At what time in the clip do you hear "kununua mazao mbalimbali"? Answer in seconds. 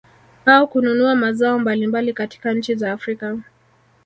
0.67-2.13